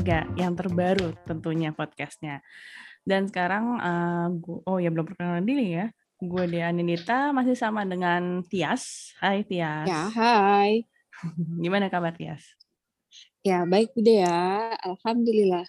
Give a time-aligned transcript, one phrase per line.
[0.00, 2.40] keluarga yang terbaru tentunya podcastnya.
[3.04, 5.92] Dan sekarang, uh, gua, oh ya belum perkenalan diri ya.
[6.16, 9.12] Gue Dea Nindita masih sama dengan Tias.
[9.20, 9.84] Hai Tias.
[9.84, 10.88] Ya, hai.
[11.64, 12.40] Gimana kabar Tias?
[13.44, 14.72] Ya, baik ya.
[14.80, 15.68] Alhamdulillah.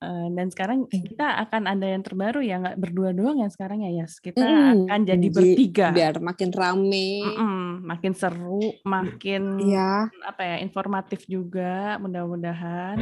[0.00, 4.16] Dan sekarang kita akan ada yang terbaru ya, nggak berdua doang ya sekarang ya, Yas.
[4.16, 5.86] Kita mm, akan jadi bertiga.
[5.92, 7.20] Biar makin rame.
[7.20, 10.08] Mm -mm, makin seru, makin ya.
[10.24, 12.96] apa ya, informatif juga mudah-mudahan.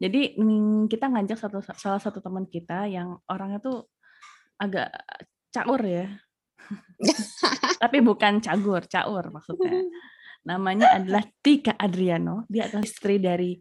[0.00, 3.84] Jadi mm, kita ngajak satu salah satu teman kita yang orangnya tuh
[4.56, 4.88] agak
[5.52, 6.08] caur ya.
[7.82, 9.84] Tapi bukan cagur, caur maksudnya.
[10.48, 12.48] Namanya adalah Tika Adriano.
[12.48, 13.52] Dia adalah istri dari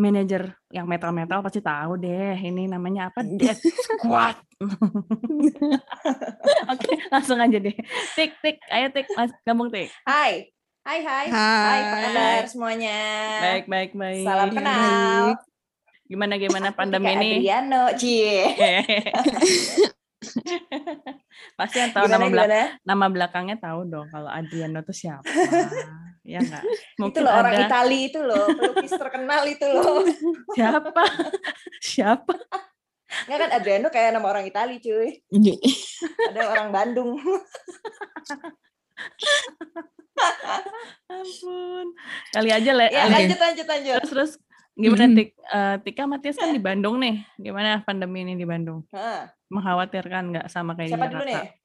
[0.00, 4.40] manajer yang metal-metal pasti tahu deh ini namanya apa Death Squad.
[6.72, 7.76] Oke, langsung aja deh.
[8.16, 9.92] Tik tik, ayo tik, mas gabung tik.
[10.08, 10.48] Hai.
[10.80, 11.28] Hai hai.
[11.28, 12.96] Hai, hai apa kabar semuanya?
[13.44, 14.24] Baik, baik, baik.
[14.24, 15.36] Salam kenal.
[16.08, 17.36] Gimana gimana pandemi ini?
[17.38, 18.48] Adriano, Cie.
[21.60, 22.48] Pasti yang tahu nama, belak
[22.82, 25.28] nama belakangnya tahu dong kalau Adriano itu siapa.
[26.30, 26.62] Ya enggak?
[27.02, 27.40] Mungkin itu loh ada...
[27.42, 30.06] orang Itali itu loh, pelukis terkenal itu loh.
[30.56, 31.02] siapa?
[31.82, 32.34] siapa?
[33.26, 35.18] Enggak kan Adriano kayak nama orang Itali, cuy.
[36.30, 37.18] ada orang Bandung.
[41.10, 41.86] Ampun.
[42.30, 42.86] Kali aja lah.
[42.92, 43.98] Ya, lanjut, lanjut, lanjut.
[44.04, 44.32] Terus, terus
[44.76, 45.18] gimana mm -hmm.
[45.18, 47.24] Tik, uh, Tika Matias kan di Bandung nih.
[47.40, 48.84] Gimana pandemi ini di Bandung?
[48.94, 49.32] Ha.
[49.50, 51.59] Mengkhawatirkan nggak sama kayak Siapa dulu nih?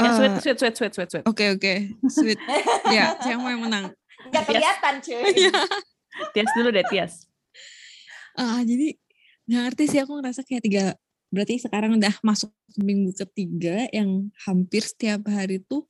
[0.00, 1.24] Ya, uh, sweet, sweet, sweet, sweet, sweet, sweet.
[1.28, 1.60] Oke, okay, oke.
[1.60, 1.78] Okay.
[2.08, 2.40] Sweet.
[2.96, 3.84] ya, siapa mau yang menang?
[4.32, 5.22] Nggak kelihatan, cuy.
[6.32, 7.28] Tias dulu deh, Tias.
[8.32, 8.96] Uh, jadi,
[9.44, 10.84] nggak ngerti sih aku ngerasa kayak tiga,
[11.28, 12.48] berarti sekarang udah masuk
[12.80, 15.84] minggu ketiga yang hampir setiap hari tuh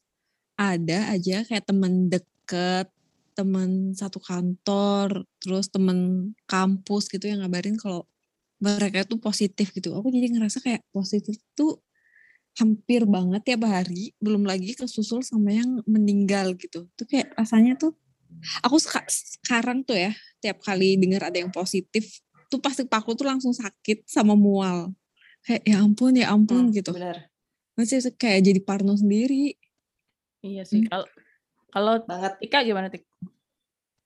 [0.59, 2.91] ada aja kayak temen deket,
[3.39, 8.07] temen satu kantor, terus temen kampus gitu yang ngabarin kalau
[8.63, 9.95] mereka tuh positif gitu.
[9.95, 11.83] Aku jadi ngerasa kayak positif tuh
[12.59, 16.85] hampir banget tiap hari, belum lagi kesusul sama yang meninggal gitu.
[16.93, 17.97] Tuh kayak rasanya tuh
[18.65, 22.21] aku sekarang tuh ya tiap kali dengar ada yang positif
[22.53, 24.93] tuh pasti paku tuh langsung sakit sama mual.
[25.43, 26.93] Kayak ya ampun ya ampun hmm, gitu.
[26.93, 27.33] Benar.
[27.73, 29.57] Masih kayak jadi parno sendiri.
[30.45, 30.85] Iya sih.
[30.85, 31.21] Kalau hmm.
[31.73, 33.09] kalau banget Ika gimana Tik?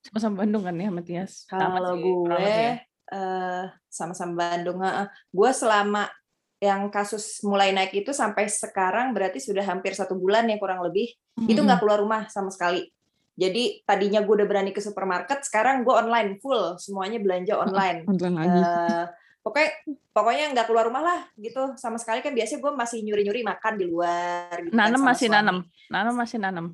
[0.07, 1.43] Sama-sama Bandung kan ya Matias?
[1.51, 2.79] Kalau gue ya?
[3.11, 6.07] uh, sama-sama Bandung, uh, gue selama
[6.57, 11.13] yang kasus mulai naik itu sampai sekarang berarti sudah hampir satu bulan ya kurang lebih
[11.13, 11.51] mm-hmm.
[11.53, 12.89] itu nggak keluar rumah sama sekali.
[13.37, 18.09] Jadi tadinya gue udah berani ke supermarket, sekarang gue online full semuanya belanja online.
[18.09, 18.59] Online lagi.
[18.65, 19.05] Uh,
[19.47, 19.69] pokoknya
[20.11, 23.73] pokoknya nggak keluar rumah lah gitu sama sekali kan biasanya gue masih nyuri nyuri makan
[23.79, 25.37] di luar gitu nanam kan masih suami.
[25.39, 25.57] nanam
[25.87, 26.65] nanam masih nanam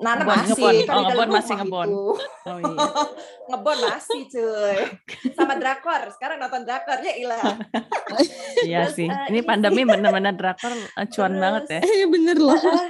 [0.00, 0.96] nanam ngebon, masih ngebon.
[0.96, 1.88] oh, ngebon masih ngebon.
[1.92, 2.16] oh,
[2.64, 2.86] iya.
[3.52, 4.78] ngebon masih cuy.
[5.36, 6.02] Sama drakor.
[6.16, 7.44] Sekarang nonton drakor ya ilah
[8.68, 9.04] iya sih.
[9.04, 10.72] uh, ini pandemi benar-benar drakor
[11.12, 11.80] cuan banget ya.
[12.02, 12.88] Iya bener loh uh,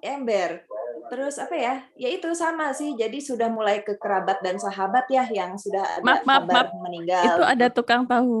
[0.00, 0.64] ember.
[1.12, 1.74] Terus apa ya?
[2.00, 2.96] Ya itu sama sih.
[2.96, 6.80] Jadi sudah mulai ke kerabat dan sahabat ya yang sudah ada maaf, maaf, kabar maaf.
[6.88, 7.24] meninggal.
[7.28, 8.32] Itu ada tukang tahu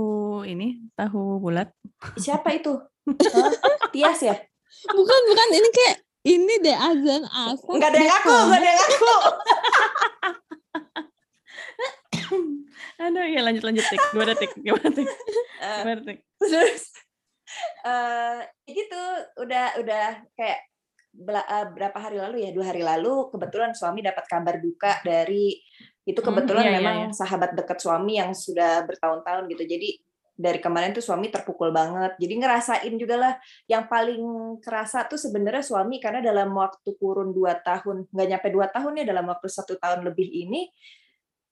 [0.48, 1.68] ini tahu bulat.
[2.16, 2.80] Siapa itu?
[3.92, 4.36] Tias ya?
[4.88, 5.48] Bukan bukan.
[5.52, 9.14] Ini kayak ini deh azan asal nggak ada yang aku nggak ada yang aku
[13.02, 13.98] aduh ya lanjut lanjut tik.
[14.14, 14.54] Gimana tik?
[14.62, 15.10] Gimana tik?
[15.10, 16.18] Eh, gimana tik?
[16.38, 16.94] terus
[17.82, 18.38] uh,
[18.70, 19.02] gitu
[19.42, 20.70] udah udah kayak
[21.12, 22.50] Eh, berapa hari lalu ya?
[22.56, 25.60] Dua hari lalu kebetulan suami dapat kabar duka dari
[26.02, 27.14] itu hmm, kebetulan hmm, iya, memang iya, iya.
[27.14, 29.64] sahabat dekat suami yang sudah bertahun-tahun gitu.
[29.76, 29.88] Jadi
[30.32, 33.34] dari kemarin tuh suami terpukul banget jadi ngerasain juga lah
[33.68, 34.22] yang paling
[34.64, 39.04] kerasa tuh sebenarnya suami karena dalam waktu kurun dua tahun nggak nyampe dua tahun ya
[39.12, 40.72] dalam waktu satu tahun lebih ini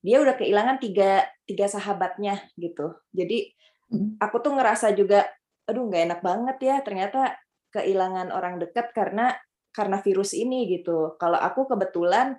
[0.01, 3.53] dia udah kehilangan tiga tiga sahabatnya gitu jadi
[3.93, 4.17] hmm.
[4.17, 5.29] aku tuh ngerasa juga
[5.69, 7.37] aduh nggak enak banget ya ternyata
[7.71, 9.37] kehilangan orang dekat karena
[9.71, 11.15] karena virus ini gitu.
[11.17, 12.35] Kalau aku kebetulan,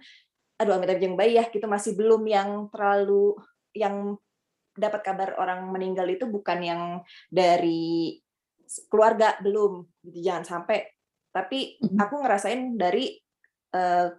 [0.60, 3.39] aduh amit yang bayi ya, gitu masih belum yang terlalu
[3.71, 4.19] yang
[4.81, 6.81] dapat kabar orang meninggal itu bukan yang
[7.30, 8.18] dari
[8.89, 10.89] keluarga belum, gitu jangan sampai.
[11.30, 13.13] Tapi aku ngerasain dari
[13.78, 14.10] uh,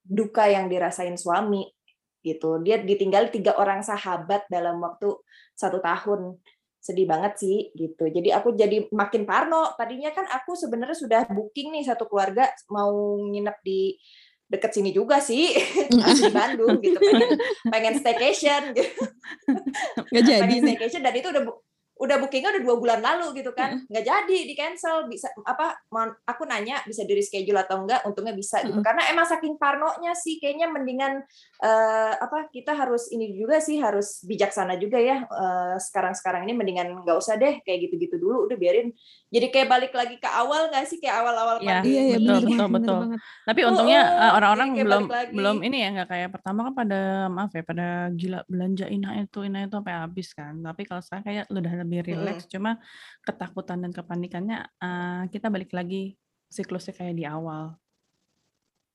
[0.00, 1.66] duka yang dirasain suami
[2.22, 2.62] gitu.
[2.62, 5.10] Dia ditinggal tiga orang sahabat dalam waktu
[5.58, 6.38] satu tahun
[6.82, 8.10] sedih banget sih gitu.
[8.10, 9.74] Jadi aku jadi makin parno.
[9.78, 13.94] Tadinya kan aku sebenarnya sudah booking nih satu keluarga mau nginep di
[14.52, 15.56] deket sini juga sih
[16.20, 17.40] di Bandung gitu pengen
[17.72, 19.02] pengen staycation gitu.
[20.12, 21.42] Gak jadi pengen staycation dan itu udah
[22.02, 23.86] udah bookingnya udah dua bulan lalu gitu kan.
[23.86, 25.78] Nggak jadi di cancel bisa apa
[26.26, 28.82] aku nanya bisa di reschedule atau enggak untungnya bisa gitu.
[28.82, 31.22] Karena emang saking parnonya sih kayaknya mendingan
[31.62, 35.22] uh, apa kita harus ini juga sih harus bijaksana juga ya.
[35.30, 38.90] Uh, sekarang sekarang ini mendingan nggak usah deh kayak gitu gitu dulu udah biarin.
[39.30, 42.38] Jadi kayak balik lagi ke awal nggak sih kayak awal awal ya, iya, iya, betul
[42.42, 43.18] betul betul, betul.
[43.48, 47.00] tapi untungnya uh, orang-orang belum belum ini ya nggak kayak pertama kan pada
[47.30, 50.54] maaf ya pada gila belanja ina itu ina itu sampai habis kan.
[50.60, 52.52] Tapi kalau saya kayak udah lebih rileks hmm.
[52.56, 52.80] cuma
[53.20, 56.16] ketakutan dan kepanikannya uh, kita balik lagi
[56.48, 57.76] siklusnya kayak di awal.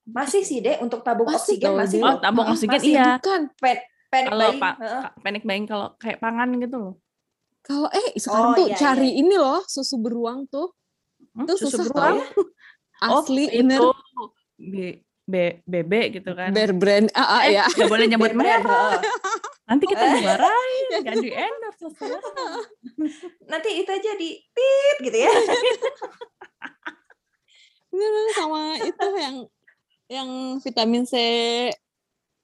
[0.07, 3.21] Masih sih deh untuk tabung masih oksigen masih oh tabung oksigen masih, iya.
[3.21, 3.41] bukan.
[3.59, 3.77] Pen
[4.07, 4.69] panic kalau pa
[5.19, 6.95] panic buying kalau kayak pangan gitu loh.
[7.61, 9.19] Kalau eh sekarang oh, tuh iya, cari iya.
[9.21, 10.71] ini loh susu beruang tuh.
[11.35, 12.23] Hmm, tuh susu beruang?
[12.97, 13.77] asli oh, bener.
[13.77, 13.87] itu
[15.27, 16.55] B, BB gitu kan.
[16.55, 17.11] Bear brand.
[17.11, 17.67] Ah, ah eh, ya.
[17.67, 18.63] Gak boleh nyebut merek.
[19.67, 22.07] Nanti kita dimarahin, gak di endorse.
[23.51, 25.31] Nanti itu aja di tit gitu ya.
[27.91, 28.07] Ini
[28.39, 29.35] sama itu yang
[30.07, 30.29] yang
[30.63, 31.15] vitamin C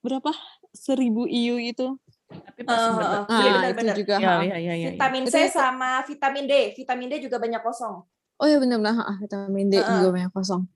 [0.04, 0.28] berapa?
[0.74, 1.96] Seribu IU itu.
[2.28, 4.20] Tapi uh, ah, itu juga.
[4.20, 6.76] Ya, ya, ya, ya, vitamin C sama vitamin D.
[6.76, 8.04] Vitamin D juga banyak kosong.
[8.36, 10.66] Oh ya benar-benar vitamin D uh, juga banyak kosong.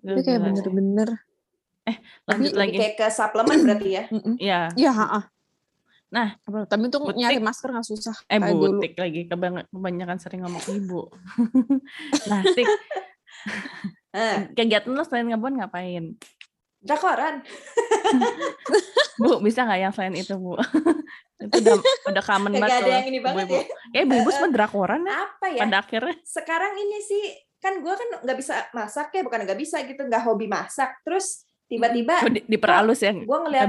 [0.00, 1.08] Itu kayak bener-bener.
[1.88, 1.96] Eh,
[2.28, 2.76] lanjut lagi.
[2.76, 4.04] Kayak ke suplemen berarti ya?
[4.36, 4.60] Iya.
[4.76, 5.24] Iya, heeh.
[6.10, 8.16] Nah, tapi untuk butik, nyari masker nggak susah.
[8.26, 9.02] Eh, butik dulu.
[9.06, 9.20] lagi.
[9.70, 11.06] Kebanyakan sering ngomong ibu.
[12.30, 12.66] nah, Tik.
[14.58, 16.18] Kegiatan lo selain ngebon ngapain?
[16.80, 17.46] Drakoran.
[19.20, 20.58] bu, bisa nggak yang selain itu, Bu?
[21.44, 21.76] itu udah
[22.08, 22.68] udah common banget.
[22.68, 23.62] Gak ada yang ini banget ya.
[23.94, 25.14] Eh, ibu-ibu semua drakoran ya?
[25.28, 25.60] Apa ya?
[25.62, 26.16] Pada akhirnya.
[26.26, 27.24] Sekarang ini sih
[27.60, 31.44] kan gue kan nggak bisa masak ya bukan nggak bisa gitu nggak hobi masak terus
[31.68, 33.68] tiba-tiba oh, di, diperhalus ya gue ngeliat.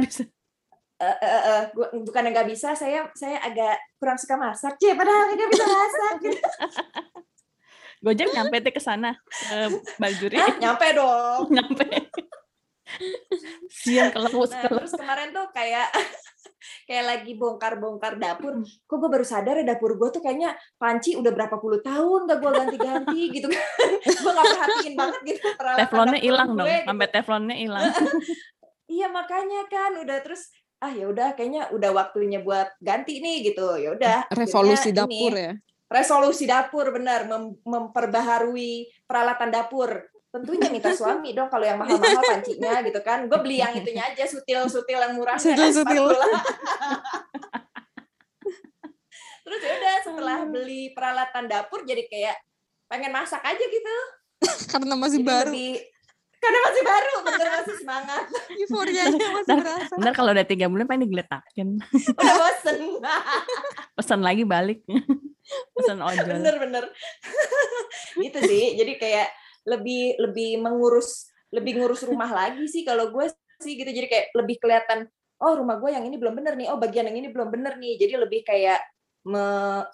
[1.01, 5.33] Uh, uh, uh, gua, bukan nggak bisa saya saya agak kurang suka masak cie padahal
[5.33, 6.37] nggak bisa masak gitu.
[8.01, 9.57] Gojek nyampe deh ke sana ke
[10.01, 10.41] Baljuri.
[10.41, 11.41] Ah, nyampe dong.
[11.57, 11.85] nyampe.
[13.69, 15.87] Siang kalau nah, terus kemarin tuh kayak
[16.85, 18.61] kayak lagi bongkar-bongkar dapur.
[18.61, 22.37] Kok gue baru sadar ya dapur gue tuh kayaknya panci udah berapa puluh tahun gak
[22.39, 23.61] gue ganti-ganti gitu kan.
[24.05, 25.39] gue gak perhatiin banget gitu.
[25.57, 26.87] Teflonnya hilang dong, gitu.
[26.87, 27.83] sampai teflonnya hilang.
[28.91, 33.77] iya makanya kan udah terus ah ya udah kayaknya udah waktunya buat ganti nih gitu
[33.77, 35.53] ya udah revolusi dapur ini, ya
[35.91, 42.79] resolusi dapur benar mem memperbaharui peralatan dapur tentunya minta suami dong kalau yang mahal-mahal pancinya
[42.87, 43.27] gitu kan.
[43.27, 46.07] Gue beli yang itunya aja sutil-sutil yang murah sutil-sutil.
[49.43, 52.39] Terus ya udah setelah beli peralatan dapur jadi kayak
[52.87, 53.95] pengen masak aja gitu.
[54.71, 55.51] Karena masih jadi baru.
[55.51, 55.75] lebih,
[56.41, 58.23] karena masih baru bener masih semangat.
[58.65, 59.93] Euforianya masih berasa.
[59.93, 61.77] Bener kalau udah tiga bulan pengen digeletakin
[62.17, 62.77] udah bosen.
[63.93, 64.81] Pesan lagi balik.
[65.77, 66.41] Pesan ojol.
[66.41, 66.83] Bener bener
[68.17, 68.73] itu sih.
[68.73, 69.29] Jadi kayak
[69.67, 73.29] lebih lebih mengurus lebih ngurus rumah lagi sih kalau gue
[73.61, 73.89] sih gitu.
[73.89, 75.05] Jadi kayak lebih kelihatan
[75.41, 77.99] oh rumah gue yang ini belum bener nih oh bagian yang ini belum bener nih.
[77.99, 78.81] Jadi lebih kayak
[79.21, 79.45] me,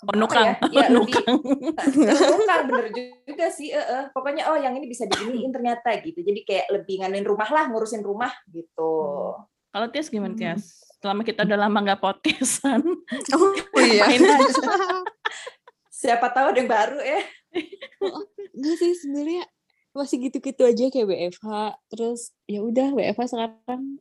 [0.07, 2.87] penukang ya, ya lebih penukang bener
[3.27, 4.03] juga sih uh, uh.
[4.15, 6.23] pokoknya oh yang ini bisa diginiin ternyata gitu.
[6.23, 8.93] Jadi kayak lebih nganin rumah lah ngurusin rumah gitu.
[9.35, 9.43] Hmm.
[9.67, 10.41] kalau Tias gimana hmm.
[10.41, 10.63] Tias?
[10.97, 12.81] Selama kita udah lama nggak podcastan.
[13.35, 14.09] Oh, oh iya
[15.97, 17.21] siapa tahu ada yang baru ya.
[18.05, 18.21] Oh,
[18.53, 19.49] enggak sih sebenarnya
[19.97, 21.47] masih gitu-gitu aja kayak WFH
[21.89, 23.97] terus ya udah WFH sekarang.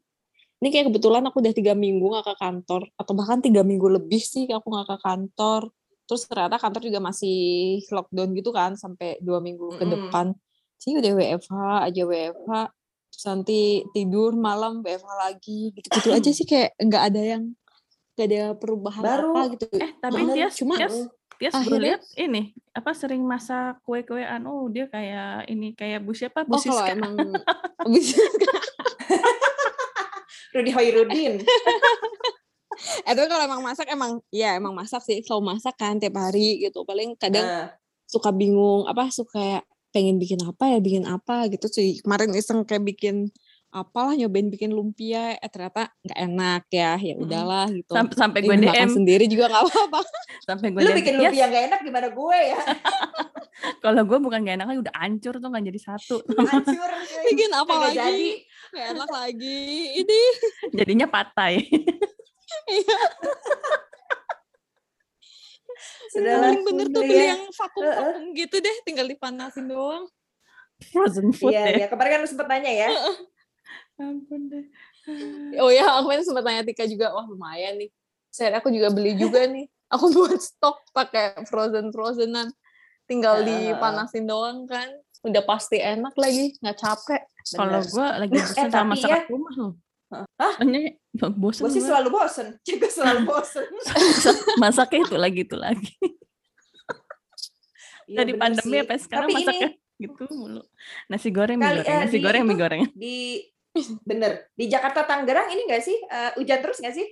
[0.56, 4.20] Ini kayak kebetulan aku udah tiga minggu gak ke kantor atau bahkan tiga minggu lebih
[4.20, 5.68] sih aku gak ke kantor.
[6.06, 7.38] Terus ternyata kantor juga masih
[7.90, 10.32] lockdown gitu kan sampai dua minggu ke depan.
[10.80, 11.52] Sih udah WFH
[11.88, 12.52] aja WFH
[13.12, 13.60] terus nanti
[13.96, 17.42] tidur malam WFH lagi gitu-gitu aja sih kayak nggak ada yang
[18.16, 19.32] nggak ada perubahan Baru.
[19.36, 19.64] apa gitu.
[19.76, 20.74] Eh tapi dia cuma
[21.36, 26.48] dia sebelum lihat ini apa sering masak kue-kuean oh dia kayak ini kayak bu siapa
[26.48, 26.72] bu oh, Siska.
[26.72, 27.14] kalau emang
[27.92, 28.50] bu Siska.
[30.56, 31.34] Rudi Hoirudin.
[33.04, 36.84] Itu kalau emang masak emang ya emang masak sih selalu masak kan tiap hari gitu.
[36.88, 37.68] Paling kadang uh.
[38.08, 39.60] suka bingung apa suka
[39.92, 42.00] pengen bikin apa ya bikin apa gitu sih.
[42.00, 43.28] Kemarin iseng kayak bikin
[43.76, 47.92] apalah nyobain bikin lumpia eh ternyata nggak enak ya ya udahlah gitu.
[47.92, 50.00] Sampai sampai gue DM sendiri juga nggak apa-apa.
[50.48, 51.68] Sampai gue lu bikin lumpia nggak yes.
[51.68, 52.60] enak gimana gue ya?
[53.84, 56.16] Kalau gue bukan nggak enak lagi udah hancur tuh nggak jadi satu.
[56.48, 56.90] Hancur
[57.28, 57.96] bikin apa Gak lagi?
[58.00, 58.28] jadi.
[58.72, 59.60] gak enak lagi.
[60.00, 60.20] Ini.
[60.72, 61.54] Jadinya patai.
[62.66, 63.00] Iya.
[66.16, 70.08] Paling bener tuh beli yang vakum-vakum gitu deh, tinggal dipanasin doang.
[70.92, 71.76] Frozen food iya, ya.
[71.84, 72.88] Iya, kemarin kan lu sempet nanya ya.
[73.96, 74.66] Ampun deh.
[75.60, 77.90] Oh ya, aku kan sempat tanya Tika juga, wah lumayan nih.
[78.28, 79.64] Saya aku juga beli juga nih.
[79.94, 82.50] aku buat stok pakai frozen frozenan
[83.06, 84.90] tinggal dipanasin doang kan
[85.22, 87.22] udah pasti enak lagi nggak capek
[87.54, 89.74] kalau gue lagi bosan eh, sama masak ya, rumah loh
[90.38, 90.62] Hah?
[90.62, 91.66] Ini bosan.
[91.66, 92.54] Gue sih selalu bosan.
[92.78, 93.66] Gue selalu bosan.
[94.62, 95.90] Masaknya itu lagi itu lagi.
[98.06, 100.62] Iya, Dari pandemi apa sekarang Tapi masaknya ini, gitu mulu.
[101.10, 102.82] Nasi goreng, mie goreng, nasi goreng, mie goreng.
[102.94, 103.50] Di
[104.04, 104.52] bener.
[104.54, 105.96] Di Jakarta Tangerang ini enggak sih?
[106.06, 107.06] Uh, hujan terus nggak sih?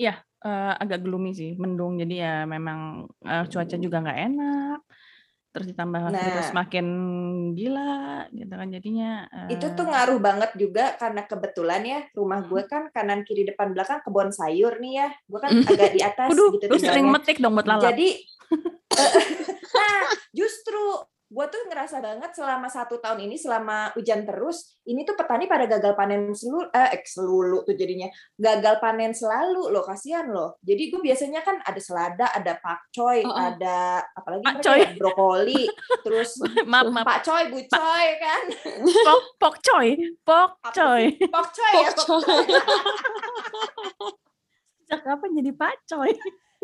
[0.00, 2.00] Iya, uh, agak gloomy sih, mendung.
[2.00, 4.80] Jadi ya memang uh, cuaca juga nggak enak.
[5.50, 6.86] Terus ditambah nah, virus makin
[7.58, 8.68] gila gitu kan.
[8.70, 9.48] Jadinya uh...
[9.50, 13.98] itu tuh ngaruh banget juga karena kebetulan ya rumah gue kan kanan kiri depan belakang
[14.06, 15.08] kebun sayur nih ya.
[15.26, 18.08] Gue kan agak di atas Uduh, gitu lu sering metik dong buat lalap jadi
[19.76, 19.98] nah
[20.34, 20.82] justru
[21.30, 25.70] gue tuh ngerasa banget selama satu tahun ini selama hujan terus ini tuh petani pada
[25.70, 30.98] gagal panen seluruh eh selulu tuh jadinya gagal panen selalu loh kasihan loh jadi gue
[30.98, 33.38] biasanya kan ada selada ada pakcoy oh, oh.
[33.38, 34.78] ada apalagi pakcoy.
[34.82, 35.62] Ya, brokoli
[36.02, 36.34] terus
[36.70, 37.06] maaf, maaf.
[37.06, 38.42] pakcoy bucoy kan
[38.82, 39.88] pok pokcoy
[40.26, 42.42] pokcoy pokcoy ya pokcoy.
[44.90, 46.10] sejak kapan jadi pakcoy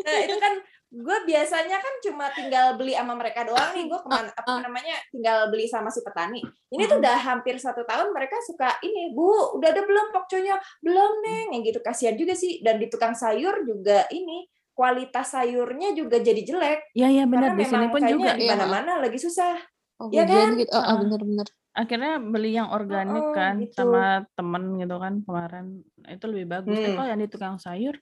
[0.03, 3.91] nah itu kan gue biasanya kan cuma tinggal beli sama mereka doang nih.
[3.91, 6.39] Gue ke mana apa namanya tinggal beli sama si petani.
[6.71, 10.55] Ini tuh udah hampir satu tahun mereka suka ini bu udah ada belum pokconya?
[10.79, 11.47] Belum neng.
[11.59, 11.79] Yang gitu.
[11.83, 12.63] Kasihan juga sih.
[12.63, 16.95] Dan di tukang sayur juga ini kualitas sayurnya juga jadi jelek.
[16.95, 17.59] Ya ya benar.
[17.59, 19.59] Di sini pun juga di mana-mana lagi susah.
[19.97, 20.53] Oh, ya kan?
[20.53, 20.69] gitu.
[20.69, 23.85] oh, oh, bener-bener akhirnya beli yang organik oh, kan gitu.
[23.85, 25.65] sama temen gitu kan kemarin.
[26.09, 26.73] Itu lebih bagus.
[26.73, 26.97] Hmm.
[26.97, 27.93] kalau yang di tukang sayur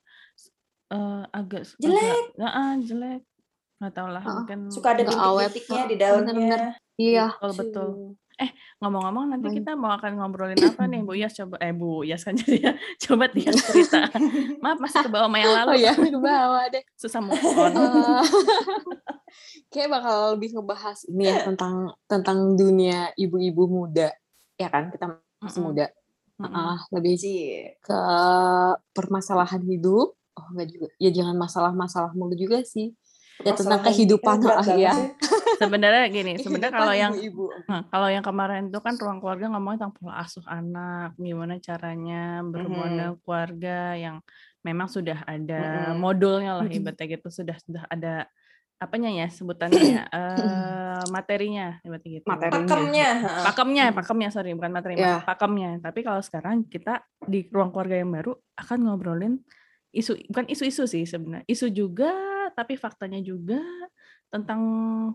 [0.91, 2.35] uh, agak jelek.
[2.37, 3.21] Agak, uh, jelek.
[3.75, 6.57] Nggak tahu lah, uh, mungkin suka ada bintik-bintiknya di daunnya.
[6.95, 7.27] Iya.
[7.39, 7.89] Betul, betul.
[8.35, 8.51] Eh,
[8.83, 12.35] ngomong-ngomong nanti kita mau akan ngobrolin apa nih, Bu Yas coba eh Bu Yas kan
[12.39, 12.73] jadi ya.
[12.99, 14.11] Coba dia cerita.
[14.59, 15.69] Maaf masih ke bawah yang lalu.
[15.71, 16.83] Oh iya, ke bawah deh.
[16.99, 17.71] Susah move on.
[17.71, 18.23] Uh,
[19.71, 24.11] kayak bakal lebih ngebahas ini ya tentang tentang dunia ibu-ibu muda.
[24.59, 25.87] Ya kan, kita masih muda.
[26.35, 26.59] Mm -hmm.
[26.59, 27.99] uh, lebih sih ke
[28.91, 32.91] permasalahan hidup oh enggak juga ya jangan masalah-masalah mulu juga sih
[33.43, 34.93] ya masalah tentang kehidupan lah ya
[35.61, 37.47] sebenarnya gini sebenarnya kalau yang ibu.
[37.67, 42.43] Nah, kalau yang kemarin itu kan ruang keluarga ngomong tentang pola asuh anak gimana caranya
[42.43, 43.19] berhubungan mm -hmm.
[43.23, 44.19] keluarga yang
[44.63, 45.99] memang sudah ada mm -hmm.
[45.99, 48.27] modulnya lah ibaratnya gitu sudah sudah ada
[48.75, 52.59] apanya ya sebutannya ya uh, materinya ibaratnya gitu materinya.
[52.59, 53.09] pakemnya
[53.47, 55.23] pakemnya pakemnya sorry bukan materi yeah.
[55.23, 59.39] pakemnya tapi kalau sekarang kita di ruang keluarga yang baru akan ngobrolin
[59.95, 62.11] isu bukan isu-isu sih sebenarnya isu juga
[62.51, 63.63] tapi faktanya juga
[64.27, 64.61] tentang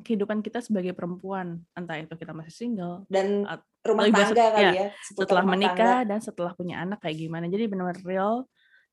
[0.01, 3.45] kehidupan kita sebagai perempuan entah itu kita masih single dan
[3.85, 6.09] rumah tangga kali ya, ya setelah menikah tangga.
[6.09, 8.35] dan setelah punya anak kayak gimana jadi benar-benar real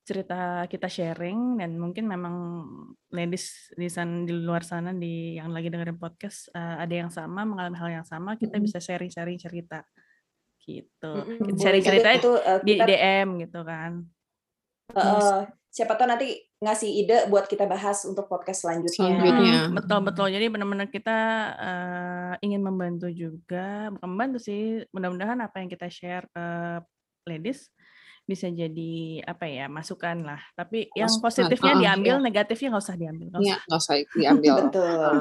[0.07, 2.35] cerita kita sharing dan mungkin memang
[3.11, 7.43] ladies di sana di luar sana di yang lagi dengerin podcast uh, ada yang sama
[7.43, 8.67] mengalami hal yang sama kita mm -hmm.
[8.71, 9.83] bisa sharing-sharing cerita
[10.63, 11.59] gitu mm -hmm.
[11.59, 14.07] sharing cerita itu uh, di DM gitu kan
[14.95, 18.97] uh, siapa tahu nanti ngasih ide buat kita bahas untuk podcast selanjutnya.
[18.97, 19.59] Selanjutnya.
[19.67, 20.27] Hmm, betul betul.
[20.33, 21.19] Jadi benar-benar kita
[21.53, 24.81] uh, ingin membantu juga, bukan membantu sih.
[24.95, 26.45] Mudah-mudahan apa yang kita share ke
[27.27, 27.69] ladies
[28.27, 30.41] bisa jadi apa ya masukan lah.
[30.53, 30.99] Tapi masukan.
[30.99, 32.23] yang positifnya uh, diambil, ya.
[32.27, 33.27] negatifnya nggak usah diambil.
[33.39, 34.53] Iya, nggak usah diambil.
[34.67, 35.15] Betul.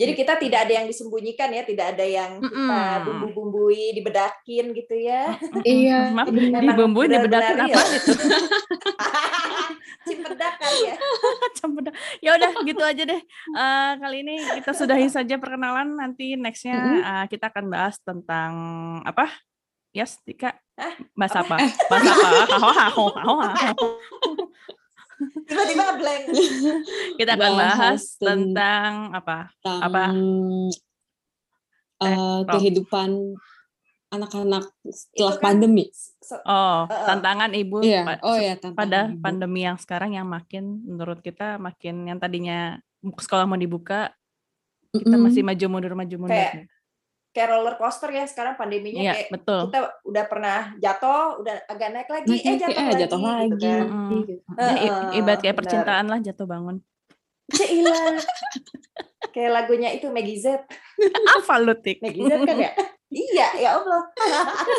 [0.00, 5.36] Jadi kita tidak ada yang disembunyikan ya, tidak ada yang kita bumbu-bumbui, dibedakin gitu ya.
[5.60, 6.16] Iya.
[6.16, 8.12] Maaf, dibumbui, dibedakin apa gitu.
[10.08, 10.96] Cimpedak kali ya.
[11.60, 11.94] Cimpedak.
[12.24, 13.20] Ya udah gitu aja deh.
[13.52, 16.00] Uh, kali ini kita sudahi saja perkenalan.
[16.00, 18.52] Nanti nextnya uh, kita akan bahas tentang
[19.04, 19.28] apa?
[19.90, 20.54] Yes, Tika.
[21.18, 21.56] Bahas apa?
[21.90, 22.06] Bahas
[22.86, 23.66] apa?
[25.50, 26.24] Tiba-tiba blank.
[27.18, 29.50] Kita akan bahas tentang apa?
[29.60, 30.04] Tentang, apa?
[32.00, 33.36] Uh, kehidupan
[34.10, 35.86] anak-anak setelah kan, pandemi.
[36.46, 38.02] Oh, tantangan ibu iya.
[38.22, 39.22] oh, ya, tantangan pada ibu.
[39.22, 44.10] pandemi yang sekarang yang makin menurut kita makin yang tadinya sekolah mau dibuka
[44.90, 45.22] kita mm -hmm.
[45.30, 46.34] masih maju mundur maju mundur.
[46.34, 46.66] Kayak,
[47.30, 49.60] kayak roller coaster ya sekarang pandeminya iya, kayak betul.
[49.70, 53.50] kita udah pernah jatuh, udah agak naik lagi, naik eh jatuh eh, lagi, jatuh lagi.
[53.54, 53.86] Gitu kan.
[53.86, 54.22] mm.
[54.58, 56.76] uh, ibarat kayak percintaan lah jatuh bangun.
[57.50, 58.02] Cila.
[59.34, 60.66] kayak lagunya itu Maggie Z.
[61.38, 62.02] Apa lu tik?
[62.02, 62.72] Maggie Z kan ya?
[63.10, 64.02] iya, ya Allah.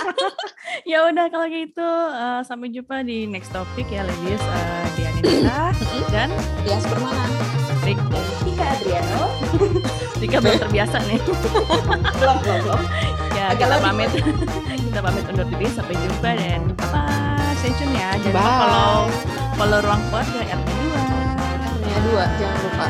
[0.92, 5.72] ya udah kalau gitu uh, sampai jumpa di next topic ya ladies uh, di Anita
[6.12, 6.30] dan
[6.68, 7.26] Tias Permana.
[7.84, 8.00] Rik.
[8.82, 9.24] Adriano.
[10.18, 11.20] Tika belum terbiasa nih.
[12.18, 12.82] belum, belum, belum.
[13.38, 14.10] Ya, Agak kita pamit.
[14.82, 17.54] kita pamit undur diri sampai jumpa dan bye.
[17.62, 18.10] Stay tune ya.
[18.18, 19.02] Jangan lupa follow
[19.56, 20.94] follow ruang keluarga RT2.
[21.62, 21.86] RT2.
[22.02, 22.86] dua jangan lupa